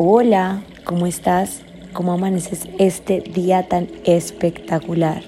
[0.00, 1.62] Hola, ¿cómo estás?
[1.92, 5.24] ¿Cómo amaneces este día tan espectacular?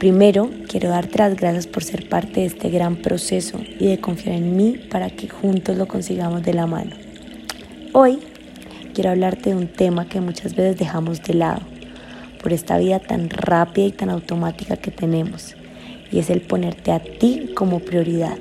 [0.00, 4.34] Primero, quiero darte las gracias por ser parte de este gran proceso y de confiar
[4.34, 6.90] en mí para que juntos lo consigamos de la mano.
[7.92, 8.18] Hoy
[8.94, 11.60] quiero hablarte de un tema que muchas veces dejamos de lado
[12.42, 15.54] por esta vida tan rápida y tan automática que tenemos,
[16.10, 18.38] y es el ponerte a ti como prioridad.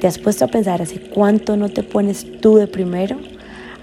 [0.00, 3.18] ¿Te has puesto a pensar hace cuánto no te pones tú de primero?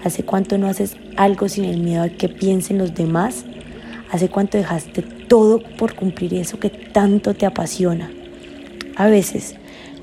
[0.04, 3.46] ¿Hace cuánto no haces algo sin el miedo a que piensen los demás?
[4.10, 8.12] ¿Hace cuánto dejaste todo por cumplir eso que tanto te apasiona?
[8.96, 9.54] A veces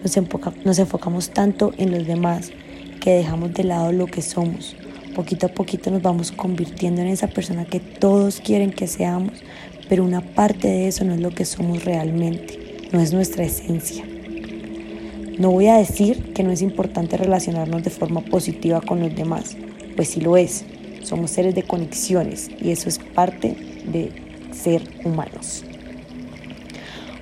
[0.01, 0.17] nos,
[0.65, 2.51] nos enfocamos tanto en los demás
[2.99, 4.75] que dejamos de lado lo que somos.
[5.13, 9.33] Poquito a poquito nos vamos convirtiendo en esa persona que todos quieren que seamos,
[9.87, 14.03] pero una parte de eso no es lo que somos realmente, no es nuestra esencia.
[15.37, 19.57] No voy a decir que no es importante relacionarnos de forma positiva con los demás,
[19.95, 20.65] pues sí lo es.
[21.03, 23.55] Somos seres de conexiones y eso es parte
[23.85, 24.11] de
[24.53, 25.63] ser humanos.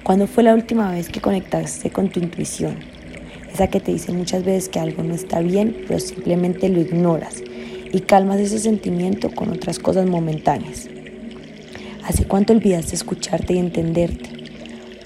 [0.04, 2.78] ¿Cuándo fue la última vez que conectaste con tu intuición?
[3.54, 7.44] Esa que te dice muchas veces que algo no está bien, pero simplemente lo ignoras
[7.92, 10.88] y calmas ese sentimiento con otras cosas momentáneas.
[12.04, 14.30] ¿Hace cuánto olvidaste escucharte y entenderte?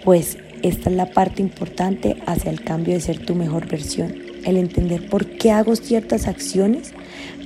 [0.03, 4.15] Pues esta es la parte importante hacia el cambio de ser tu mejor versión.
[4.45, 6.93] El entender por qué hago ciertas acciones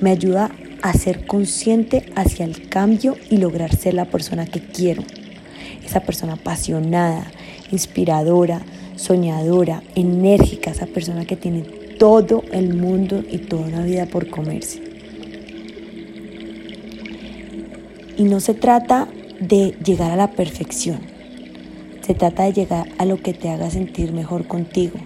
[0.01, 5.03] me ayuda a ser consciente hacia el cambio y lograr ser la persona que quiero.
[5.85, 7.31] Esa persona apasionada,
[7.71, 8.61] inspiradora,
[8.95, 11.61] soñadora, enérgica, esa persona que tiene
[11.97, 14.81] todo el mundo y toda una vida por comerse.
[18.17, 19.07] Y no se trata
[19.39, 20.99] de llegar a la perfección,
[22.01, 24.97] se trata de llegar a lo que te haga sentir mejor contigo,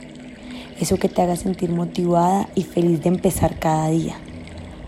[0.80, 4.16] eso que te haga sentir motivada y feliz de empezar cada día.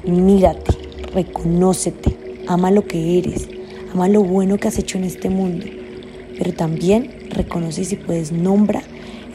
[0.05, 0.73] Mírate,
[1.13, 3.47] reconócete, ama lo que eres,
[3.93, 5.65] ama lo bueno que has hecho en este mundo,
[6.37, 8.81] pero también reconoce si puedes nombra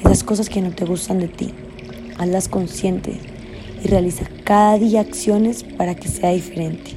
[0.05, 1.55] esas cosas que no te gustan de ti,
[2.19, 3.17] hazlas conscientes
[3.83, 6.91] y realiza cada día acciones para que sea diferente.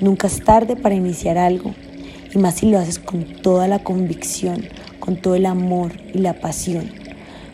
[0.00, 1.74] Nunca es tarde para iniciar algo,
[2.34, 4.62] y más si lo haces con toda la convicción,
[5.00, 6.90] con todo el amor y la pasión.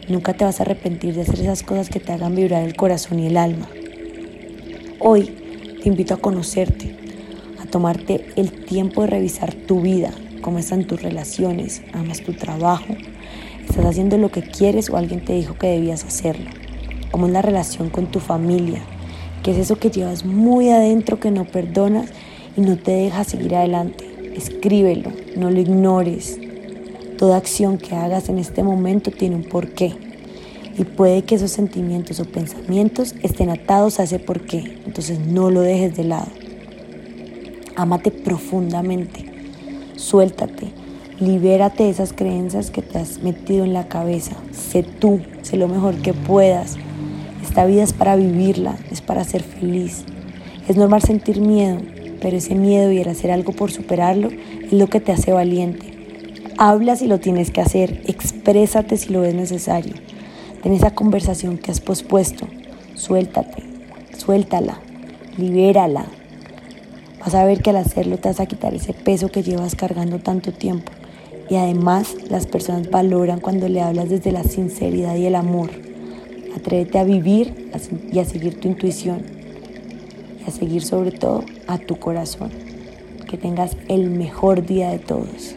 [0.08, 3.20] Nunca te vas a arrepentir de hacer esas cosas que te hagan vibrar el corazón
[3.20, 3.68] y el alma.
[5.02, 5.34] Hoy
[5.82, 6.94] te invito a conocerte,
[7.58, 10.10] a tomarte el tiempo de revisar tu vida,
[10.42, 12.94] cómo están tus relaciones, amas tu trabajo,
[13.66, 16.50] estás haciendo lo que quieres o alguien te dijo que debías hacerlo,
[17.10, 18.82] cómo es la relación con tu familia,
[19.42, 22.10] qué es eso que llevas muy adentro que no perdonas
[22.54, 24.04] y no te deja seguir adelante.
[24.36, 26.38] Escríbelo, no lo ignores.
[27.16, 29.94] Toda acción que hagas en este momento tiene un porqué
[30.76, 34.78] y puede que esos sentimientos o pensamientos estén atados a ese porqué.
[34.86, 36.28] Entonces no lo dejes de lado.
[37.76, 39.24] Ámate profundamente.
[39.96, 40.68] Suéltate.
[41.18, 44.36] Libérate de esas creencias que te has metido en la cabeza.
[44.52, 46.76] Sé tú, sé lo mejor que puedas.
[47.42, 50.04] Esta vida es para vivirla, es para ser feliz.
[50.68, 51.78] Es normal sentir miedo,
[52.20, 54.28] pero ese miedo y el hacer algo por superarlo
[54.62, 55.90] es lo que te hace valiente.
[56.56, 59.94] Habla si lo tienes que hacer, exprésate si lo es necesario.
[60.62, 62.46] Ten esa conversación que has pospuesto.
[62.94, 63.62] Suéltate,
[64.18, 64.78] suéltala,
[65.38, 66.04] libérala.
[67.20, 70.18] Vas a ver que al hacerlo te vas a quitar ese peso que llevas cargando
[70.18, 70.92] tanto tiempo.
[71.48, 75.70] Y además las personas valoran cuando le hablas desde la sinceridad y el amor.
[76.54, 77.70] Atrévete a vivir
[78.12, 79.22] y a seguir tu intuición.
[80.44, 82.50] Y a seguir sobre todo a tu corazón.
[83.28, 85.56] Que tengas el mejor día de todos.